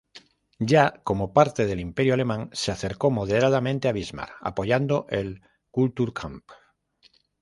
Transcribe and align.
Ya 0.71 0.99
como 1.03 1.31
parte 1.31 1.67
del 1.67 1.79
Imperio 1.79 2.15
alemán, 2.15 2.49
se 2.53 2.71
acercó 2.71 3.11
moderadamente 3.11 3.87
a 3.87 3.91
Bismarck, 3.91 4.35
apoyando 4.41 5.05
el 5.09 5.43
"Kulturkampf". 5.69 6.43